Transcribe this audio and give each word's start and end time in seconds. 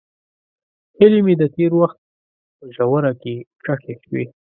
هیلې 0.97 1.19
مې 1.25 1.33
د 1.41 1.43
تېر 1.55 1.71
وخت 1.81 1.97
په 2.57 2.65
ژوره 2.75 3.11
کې 3.21 3.35
ښخې 3.63 3.93
شوې. 4.03 4.25